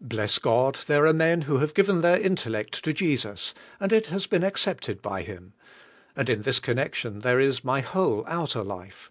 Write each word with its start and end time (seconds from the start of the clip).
Bless 0.00 0.40
God, 0.40 0.76
there 0.88 1.06
are 1.06 1.12
men 1.12 1.42
who 1.42 1.58
have 1.58 1.72
given 1.72 2.00
their 2.00 2.20
intellect 2.20 2.82
to 2.82 2.92
Jesus, 2.92 3.54
and 3.78 3.92
it 3.92 4.08
has 4.08 4.26
been 4.26 4.42
accepted 4.42 5.00
by 5.00 5.22
Him. 5.22 5.52
And 6.16 6.28
in 6.28 6.42
this 6.42 6.58
connection 6.58 7.20
there 7.20 7.38
is 7.38 7.62
my 7.62 7.78
whole 7.80 8.24
outer 8.26 8.64
life. 8.64 9.08